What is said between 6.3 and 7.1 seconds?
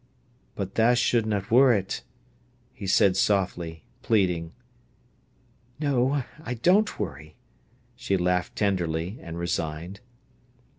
I don't